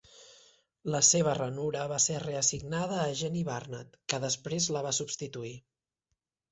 [0.95, 5.59] La seva ranura va ser reassignada a Jeni Barnett, que després la va substituir.